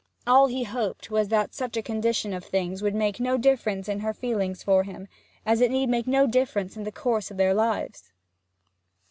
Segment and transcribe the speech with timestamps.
[0.25, 3.99] All he hoped was that such a condition of things would make no difference in
[3.99, 5.07] her feelings for him,
[5.45, 8.11] as it need make no difference in the course of their lives.